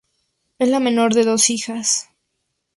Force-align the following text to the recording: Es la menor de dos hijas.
Es 0.57 0.67
la 0.67 0.79
menor 0.79 1.13
de 1.13 1.23
dos 1.23 1.51
hijas. 1.51 2.09